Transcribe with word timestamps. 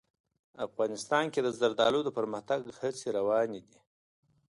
افغانستان 0.67 1.25
کې 1.33 1.39
د 1.43 1.47
زردالو 1.59 1.99
د 2.03 2.09
پرمختګ 2.17 2.59
هڅې 2.79 3.07
روانې 3.17 3.61
دي. 3.69 3.79